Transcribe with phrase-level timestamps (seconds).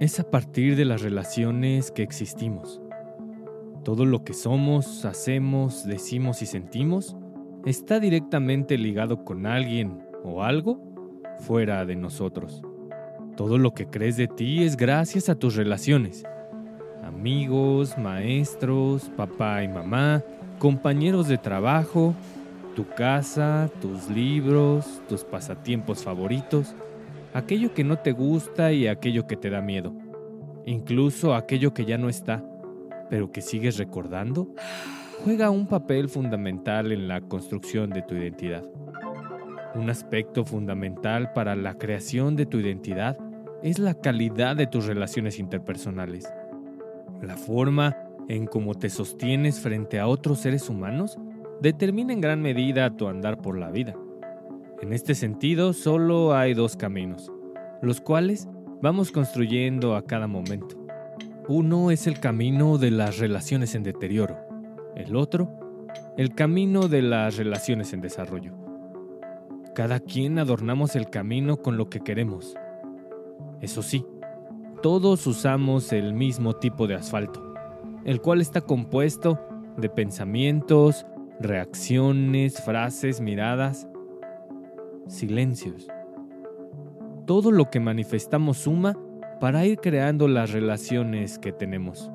[0.00, 2.80] Es a partir de las relaciones que existimos.
[3.84, 7.18] Todo lo que somos, hacemos, decimos y sentimos
[7.66, 10.80] está directamente ligado con alguien o algo
[11.40, 12.62] fuera de nosotros.
[13.36, 16.24] Todo lo que crees de ti es gracias a tus relaciones.
[17.04, 20.24] Amigos, maestros, papá y mamá,
[20.58, 22.14] compañeros de trabajo,
[22.74, 26.74] tu casa, tus libros, tus pasatiempos favoritos
[27.32, 29.92] aquello que no te gusta y aquello que te da miedo,
[30.66, 32.44] incluso aquello que ya no está,
[33.08, 34.54] pero que sigues recordando,
[35.24, 38.64] juega un papel fundamental en la construcción de tu identidad.
[39.74, 43.16] Un aspecto fundamental para la creación de tu identidad
[43.62, 46.32] es la calidad de tus relaciones interpersonales.
[47.22, 47.96] La forma
[48.28, 51.18] en cómo te sostienes frente a otros seres humanos
[51.60, 53.94] determina en gran medida tu andar por la vida.
[54.80, 57.30] En este sentido, solo hay dos caminos,
[57.82, 58.48] los cuales
[58.80, 60.74] vamos construyendo a cada momento.
[61.48, 64.38] Uno es el camino de las relaciones en deterioro,
[64.96, 65.50] el otro,
[66.16, 68.54] el camino de las relaciones en desarrollo.
[69.74, 72.54] Cada quien adornamos el camino con lo que queremos.
[73.60, 74.06] Eso sí,
[74.82, 77.52] todos usamos el mismo tipo de asfalto,
[78.06, 79.38] el cual está compuesto
[79.76, 81.04] de pensamientos,
[81.38, 83.89] reacciones, frases, miradas,
[85.10, 85.88] silencios.
[87.26, 88.96] Todo lo que manifestamos suma
[89.40, 92.10] para ir creando las relaciones que tenemos.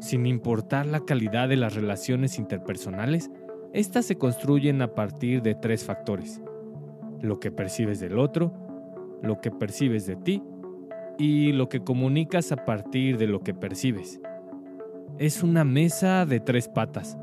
[0.00, 3.30] Sin importar la calidad de las relaciones interpersonales,
[3.72, 6.40] estas se construyen a partir de tres factores.
[7.20, 8.52] Lo que percibes del otro,
[9.22, 10.42] lo que percibes de ti
[11.18, 14.20] y lo que comunicas a partir de lo que percibes.
[15.18, 17.16] Es una mesa de tres patas.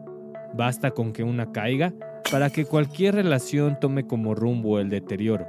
[0.53, 1.94] Basta con que una caiga
[2.31, 5.46] para que cualquier relación tome como rumbo el deterioro.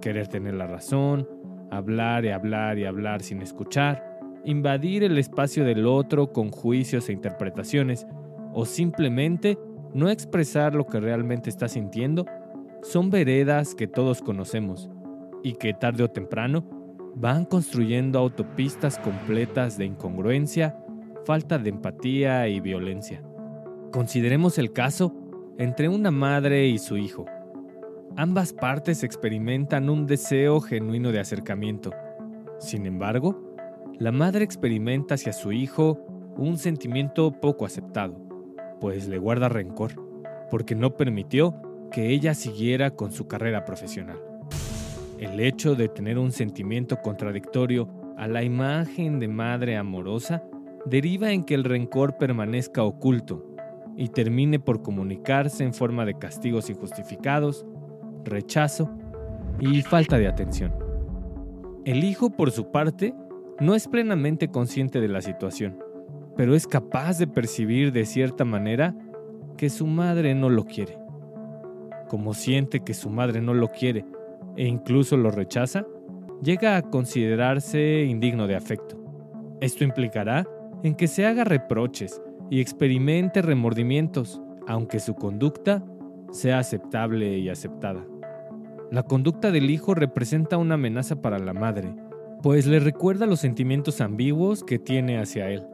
[0.00, 1.28] Querer tener la razón,
[1.70, 7.12] hablar y hablar y hablar sin escuchar, invadir el espacio del otro con juicios e
[7.12, 8.06] interpretaciones,
[8.52, 9.58] o simplemente
[9.92, 12.24] no expresar lo que realmente está sintiendo,
[12.82, 14.88] son veredas que todos conocemos
[15.42, 16.64] y que tarde o temprano
[17.16, 20.78] van construyendo autopistas completas de incongruencia,
[21.24, 23.22] falta de empatía y violencia.
[23.90, 25.14] Consideremos el caso
[25.60, 27.26] entre una madre y su hijo.
[28.16, 31.92] Ambas partes experimentan un deseo genuino de acercamiento.
[32.58, 33.54] Sin embargo,
[33.98, 36.02] la madre experimenta hacia su hijo
[36.38, 38.16] un sentimiento poco aceptado,
[38.80, 39.92] pues le guarda rencor,
[40.50, 41.54] porque no permitió
[41.92, 44.18] que ella siguiera con su carrera profesional.
[45.18, 50.42] El hecho de tener un sentimiento contradictorio a la imagen de madre amorosa
[50.86, 53.49] deriva en que el rencor permanezca oculto
[54.00, 57.66] y termine por comunicarse en forma de castigos injustificados,
[58.24, 58.90] rechazo
[59.60, 60.72] y falta de atención.
[61.84, 63.14] El hijo, por su parte,
[63.60, 65.84] no es plenamente consciente de la situación,
[66.34, 68.96] pero es capaz de percibir de cierta manera
[69.58, 70.98] que su madre no lo quiere.
[72.08, 74.06] Como siente que su madre no lo quiere
[74.56, 75.84] e incluso lo rechaza,
[76.42, 78.98] llega a considerarse indigno de afecto.
[79.60, 80.48] Esto implicará
[80.82, 85.82] en que se haga reproches y experimente remordimientos, aunque su conducta
[86.32, 88.04] sea aceptable y aceptada.
[88.90, 91.94] La conducta del hijo representa una amenaza para la madre,
[92.42, 95.64] pues le recuerda los sentimientos ambiguos que tiene hacia él.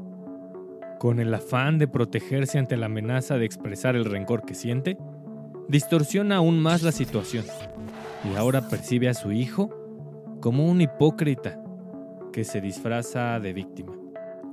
[0.99, 4.99] Con el afán de protegerse ante la amenaza de expresar el rencor que siente,
[5.69, 7.45] distorsiona aún más la situación
[8.25, 9.71] y ahora percibe a su hijo
[10.41, 11.59] como un hipócrita
[12.33, 14.06] que se disfraza de víctima.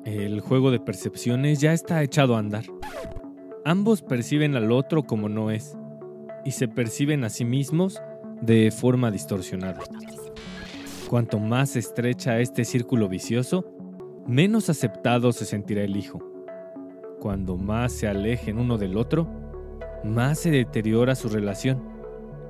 [0.05, 2.65] El juego de percepciones ya está echado a andar.
[3.63, 5.77] Ambos perciben al otro como no es
[6.43, 8.01] y se perciben a sí mismos
[8.41, 9.79] de forma distorsionada.
[11.09, 13.65] Cuanto más estrecha este círculo vicioso,
[14.27, 16.19] menos aceptado se sentirá el hijo.
[17.21, 19.29] Cuando más se alejen uno del otro,
[20.03, 21.81] más se deteriora su relación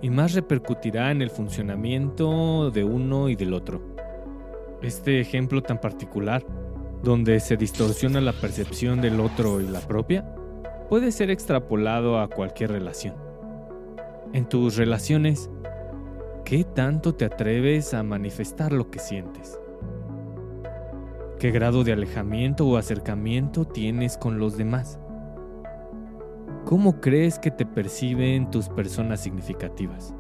[0.02, 3.96] y más repercutirá en el funcionamiento de uno y del otro.
[4.82, 6.44] Este ejemplo tan particular,
[7.04, 10.26] donde se distorsiona la percepción del otro y la propia,
[10.90, 13.16] puede ser extrapolado a cualquier relación.
[14.32, 15.50] En tus relaciones,
[16.46, 19.60] ¿qué tanto te atreves a manifestar lo que sientes?
[21.40, 24.98] ¿Qué grado de alejamiento o acercamiento tienes con los demás?
[26.64, 30.16] ¿Cómo crees que te perciben tus personas significativas?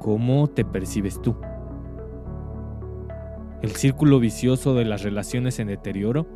[0.00, 1.36] ¿Cómo te percibes tú?
[3.62, 6.28] El círculo vicioso de las relaciones en deterioro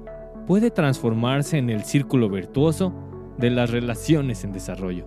[0.47, 2.93] puede transformarse en el círculo virtuoso
[3.39, 5.05] de las relaciones en desarrollo.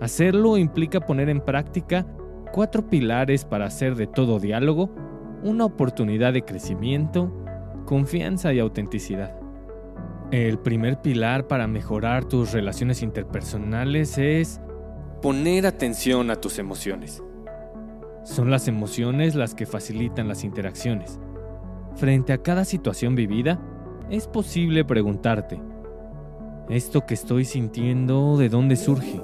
[0.00, 2.06] Hacerlo implica poner en práctica
[2.52, 4.94] cuatro pilares para hacer de todo diálogo
[5.42, 7.32] una oportunidad de crecimiento,
[7.84, 9.34] confianza y autenticidad.
[10.30, 14.60] El primer pilar para mejorar tus relaciones interpersonales es
[15.20, 17.22] poner atención a tus emociones.
[18.22, 21.18] Son las emociones las que facilitan las interacciones.
[21.96, 23.60] Frente a cada situación vivida,
[24.10, 25.60] es posible preguntarte,
[26.68, 29.20] ¿esto que estoy sintiendo de dónde surge?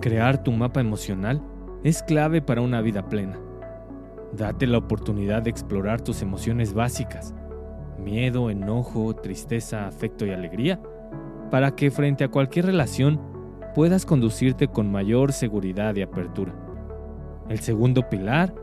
[0.00, 1.42] Crear tu mapa emocional
[1.84, 3.38] es clave para una vida plena.
[4.32, 7.34] Date la oportunidad de explorar tus emociones básicas,
[7.98, 10.80] miedo, enojo, tristeza, afecto y alegría,
[11.50, 13.20] para que frente a cualquier relación
[13.74, 16.54] puedas conducirte con mayor seguridad y apertura.
[17.48, 18.54] El segundo pilar,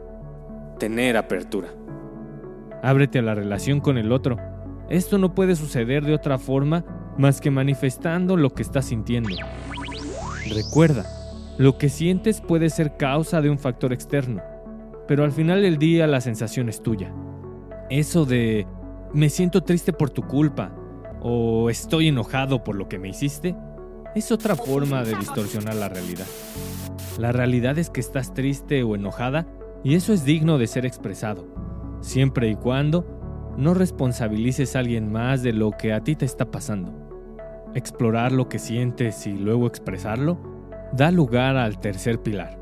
[0.80, 1.70] tener apertura.
[2.84, 4.38] Ábrete a la relación con el otro.
[4.90, 6.86] Esto no puede suceder de otra forma
[7.18, 9.36] más que manifestando lo que estás sintiendo.
[10.54, 11.06] Recuerda,
[11.58, 14.42] lo que sientes puede ser causa de un factor externo,
[15.08, 17.12] pero al final del día la sensación es tuya.
[17.90, 18.68] Eso de
[19.14, 20.72] me siento triste por tu culpa
[21.22, 23.56] o estoy enojado por lo que me hiciste
[24.16, 26.26] es otra forma de distorsionar la realidad.
[27.18, 29.48] La realidad es que estás triste o enojada
[29.84, 31.48] y eso es digno de ser expresado,
[32.02, 33.18] siempre y cuando
[33.58, 36.94] no responsabilices a alguien más de lo que a ti te está pasando.
[37.74, 40.38] Explorar lo que sientes y luego expresarlo
[40.94, 42.58] da lugar al tercer pilar,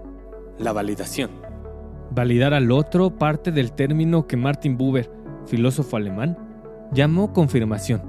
[0.57, 1.29] la validación.
[2.11, 5.11] Validar al otro parte del término que Martin Buber,
[5.45, 6.37] filósofo alemán,
[6.91, 8.01] llamó confirmación,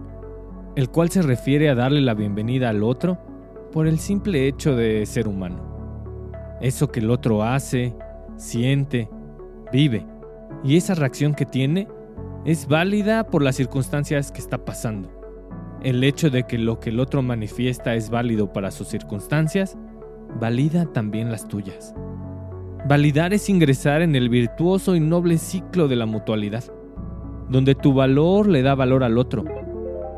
[0.77, 3.19] el cual se refiere a darle la bienvenida al otro
[3.73, 6.57] por el simple hecho de ser humano.
[6.61, 7.95] Eso que el otro hace,
[8.37, 9.11] siente,
[9.73, 10.07] vive,
[10.65, 11.89] y esa reacción que tiene
[12.45, 15.11] es válida por las circunstancias que está pasando.
[15.83, 19.77] El hecho de que lo que el otro manifiesta es válido para sus circunstancias,
[20.41, 21.95] valida también las tuyas.
[22.89, 26.65] Validar es ingresar en el virtuoso y noble ciclo de la mutualidad,
[27.49, 29.45] donde tu valor le da valor al otro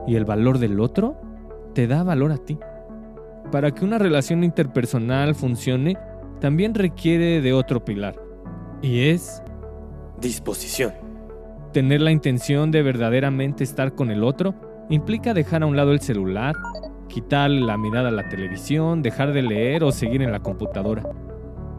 [0.07, 1.17] y el valor del otro
[1.75, 2.59] te da valor a ti.
[3.51, 5.97] Para que una relación interpersonal funcione,
[6.41, 8.17] también requiere de otro pilar,
[8.83, 9.43] y es
[10.21, 10.93] disposición.
[11.73, 14.55] Tener la intención de verdaderamente estar con el otro
[14.89, 16.55] implica dejar a un lado el celular,
[17.09, 21.03] quitar la mirada a la televisión, dejar de leer o seguir en la computadora.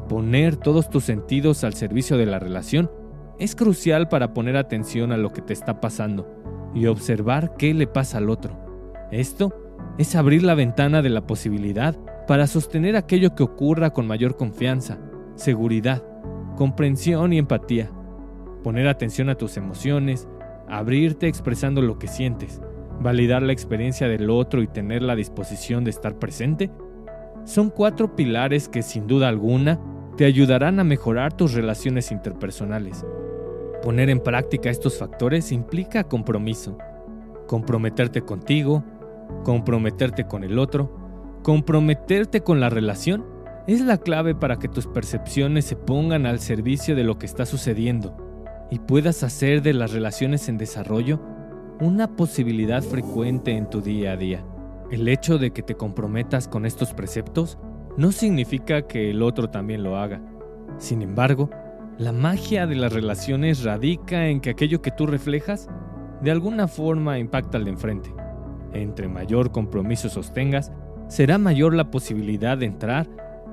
[0.07, 2.91] Poner todos tus sentidos al servicio de la relación
[3.39, 6.27] es crucial para poner atención a lo que te está pasando
[6.75, 8.59] y observar qué le pasa al otro.
[9.11, 9.53] Esto
[9.97, 11.95] es abrir la ventana de la posibilidad
[12.27, 14.99] para sostener aquello que ocurra con mayor confianza,
[15.35, 16.03] seguridad,
[16.57, 17.89] comprensión y empatía.
[18.63, 20.27] Poner atención a tus emociones,
[20.67, 22.61] abrirte expresando lo que sientes,
[22.99, 26.69] validar la experiencia del otro y tener la disposición de estar presente,
[27.45, 29.79] son cuatro pilares que sin duda alguna
[30.17, 33.05] te ayudarán a mejorar tus relaciones interpersonales.
[33.81, 36.77] Poner en práctica estos factores implica compromiso.
[37.47, 38.83] Comprometerte contigo,
[39.45, 40.93] comprometerte con el otro,
[41.43, 43.25] comprometerte con la relación
[43.67, 47.45] es la clave para que tus percepciones se pongan al servicio de lo que está
[47.45, 48.28] sucediendo
[48.71, 51.19] y puedas hacer de las relaciones en desarrollo
[51.79, 54.45] una posibilidad frecuente en tu día a día.
[54.91, 57.57] El hecho de que te comprometas con estos preceptos
[57.97, 60.21] no significa que el otro también lo haga.
[60.77, 61.49] Sin embargo,
[61.97, 65.67] la magia de las relaciones radica en que aquello que tú reflejas
[66.21, 68.13] de alguna forma impacta al de enfrente.
[68.73, 70.71] Entre mayor compromiso sostengas,
[71.07, 73.07] será mayor la posibilidad de entrar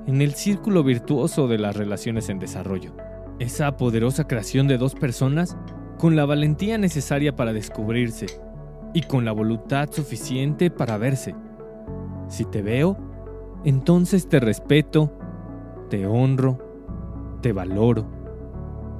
[0.07, 2.95] en el círculo virtuoso de las relaciones en desarrollo.
[3.39, 5.57] Esa poderosa creación de dos personas
[5.99, 8.27] con la valentía necesaria para descubrirse
[8.95, 11.35] y con la voluntad suficiente para verse.
[12.29, 12.97] Si te veo,
[13.65, 15.13] entonces te respeto,
[15.91, 16.59] te honro,
[17.43, 18.07] te valoro,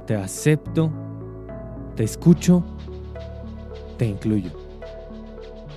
[0.05, 0.91] te acepto,
[1.95, 2.63] te escucho
[3.97, 4.51] te incluyo.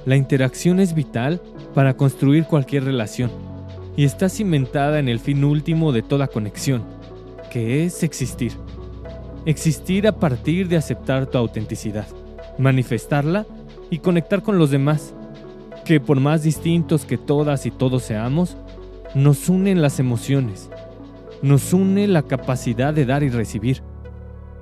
[0.07, 1.41] La interacción es vital
[1.75, 3.31] para construir cualquier relación
[3.97, 6.85] y está cimentada en el fin último de toda conexión,
[7.51, 8.53] que es existir.
[9.45, 12.07] Existir a partir de aceptar tu autenticidad,
[12.59, 13.47] manifestarla
[13.91, 15.15] y conectar con los demás,
[15.85, 18.57] que por más distintos que todas y todos seamos,
[19.15, 20.71] nos unen las emociones,
[21.43, 23.83] nos une la capacidad de dar y recibir,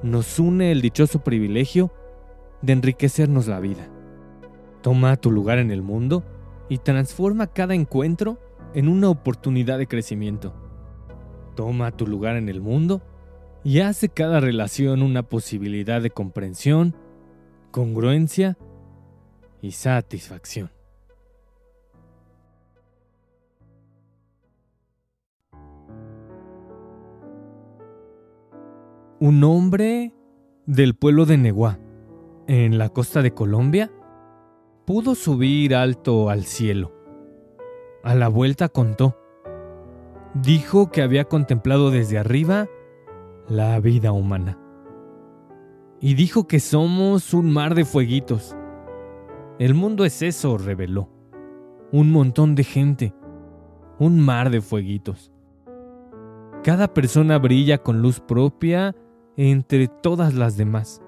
[0.02, 1.92] nos une el dichoso privilegio
[2.62, 3.88] de enriquecernos la vida.
[4.80, 6.24] Toma tu lugar en el mundo
[6.68, 8.38] y transforma cada encuentro
[8.74, 10.67] en una oportunidad de crecimiento.
[11.58, 13.02] Toma tu lugar en el mundo
[13.64, 16.94] y hace cada relación una posibilidad de comprensión,
[17.72, 18.56] congruencia
[19.60, 20.70] y satisfacción.
[29.18, 30.14] Un hombre
[30.64, 31.80] del pueblo de Neguá,
[32.46, 33.90] en la costa de Colombia,
[34.86, 36.94] pudo subir alto al cielo.
[38.04, 39.16] A la vuelta contó.
[40.34, 42.68] Dijo que había contemplado desde arriba
[43.48, 44.58] la vida humana.
[46.00, 48.56] Y dijo que somos un mar de fueguitos.
[49.58, 51.08] El mundo es eso, reveló.
[51.90, 53.14] Un montón de gente.
[53.98, 55.32] Un mar de fueguitos.
[56.62, 58.94] Cada persona brilla con luz propia
[59.36, 61.02] entre todas las demás.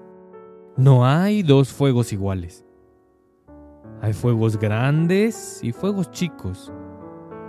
[0.75, 2.65] No hay dos fuegos iguales.
[4.01, 6.73] Hay fuegos grandes y fuegos chicos,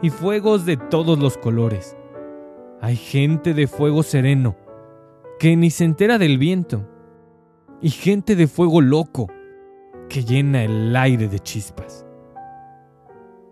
[0.02, 1.96] y fuegos de todos los colores.
[2.80, 4.56] Hay gente de fuego sereno,
[5.38, 6.88] que ni se entera del viento,
[7.80, 9.28] y gente de fuego loco,
[10.08, 12.04] que llena el aire de chispas.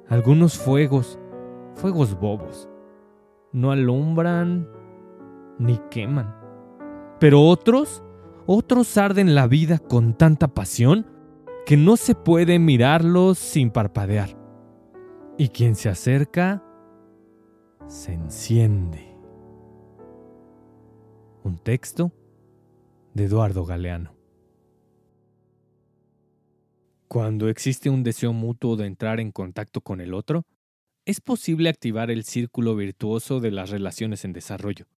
[0.08, 1.18] Algunos fuegos,
[1.76, 2.68] fuegos bobos,
[3.52, 4.68] no alumbran
[5.58, 6.34] ni queman.
[7.20, 8.02] Pero otros,
[8.46, 11.06] otros arden la vida con tanta pasión
[11.64, 14.39] que no se puede mirarlos sin parpadear.
[15.40, 16.62] Y quien se acerca,
[17.88, 19.16] se enciende.
[21.44, 22.12] Un texto
[23.14, 24.14] de Eduardo Galeano.
[27.08, 30.44] Cuando existe un deseo mutuo de entrar en contacto con el otro,
[31.06, 34.88] es posible activar el círculo virtuoso de las relaciones en desarrollo,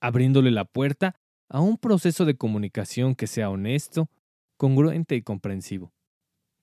[0.00, 1.16] abriéndole la puerta
[1.48, 4.08] a un proceso de comunicación que sea honesto,
[4.56, 5.92] congruente y comprensivo.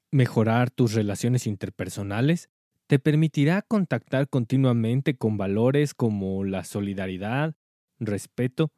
[0.09, 2.49] Mejorar tus relaciones interpersonales
[2.89, 7.53] te permitirá contactar continuamente con valores como la solidaridad,
[7.99, 8.71] respeto,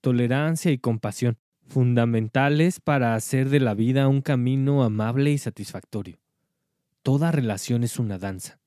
[0.00, 6.18] tolerancia y compasión, fundamentales para hacer de la vida un camino amable y satisfactorio.
[7.04, 8.58] Toda relación es una danza,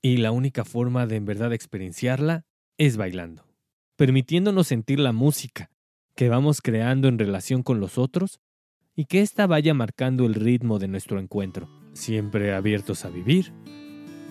[0.00, 2.44] y la única forma de en verdad experienciarla
[2.78, 3.48] es bailando,
[3.96, 5.70] permitiéndonos sentir la música
[6.14, 8.38] que vamos creando en relación con los otros
[8.94, 13.52] y que ésta vaya marcando el ritmo de nuestro encuentro, siempre abiertos a vivir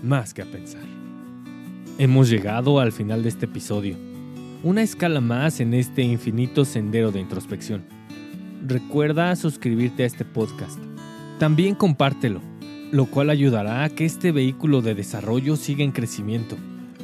[0.04, 0.84] más que a pensar.
[1.98, 3.98] Hemos llegado al final de este episodio,
[4.64, 7.84] una escala más en este infinito sendero de introspección.
[8.66, 10.80] Recuerda suscribirte a este podcast.
[11.40, 12.42] También compártelo,
[12.92, 16.58] lo cual ayudará a que este vehículo de desarrollo siga en crecimiento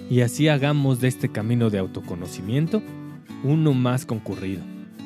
[0.10, 2.82] y así hagamos de este camino de autoconocimiento
[3.44, 4.62] uno más concurrido,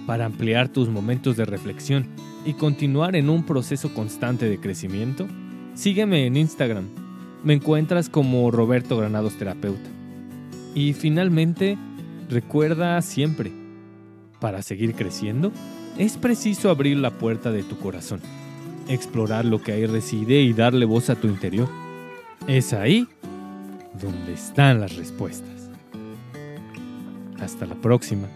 [0.05, 2.07] para ampliar tus momentos de reflexión
[2.45, 5.27] y continuar en un proceso constante de crecimiento,
[5.73, 7.04] sígueme en Instagram.
[7.43, 9.89] Me encuentras como Roberto Granados Terapeuta.
[10.73, 11.77] Y finalmente,
[12.29, 13.51] recuerda siempre,
[14.39, 15.51] para seguir creciendo,
[15.97, 18.19] es preciso abrir la puerta de tu corazón,
[18.89, 21.69] explorar lo que ahí reside y darle voz a tu interior.
[22.47, 23.07] Es ahí
[24.01, 25.69] donde están las respuestas.
[27.39, 28.27] Hasta la próxima.